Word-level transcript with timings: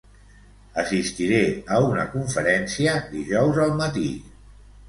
Assistiré 0.83 1.41
a 1.77 1.77
una 1.89 2.07
conferència 2.15 2.97
dijous 3.15 3.63
al 3.67 3.79
matí. 3.83 4.09